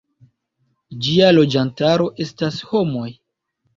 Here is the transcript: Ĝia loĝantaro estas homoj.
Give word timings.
Ĝia 1.07 1.29
loĝantaro 1.39 2.09
estas 2.25 2.61
homoj. 2.71 3.09